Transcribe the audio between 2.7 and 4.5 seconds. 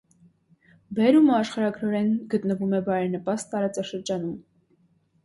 է բարենպաստ տարածաշրջանում։